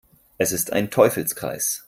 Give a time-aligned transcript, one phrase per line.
[0.39, 1.79] Es ist ein Teufelskreis.